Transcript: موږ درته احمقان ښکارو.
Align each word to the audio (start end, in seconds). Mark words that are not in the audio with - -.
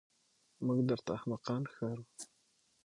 موږ 0.65 0.79
درته 0.89 1.09
احمقان 1.17 1.61
ښکارو. 1.71 2.03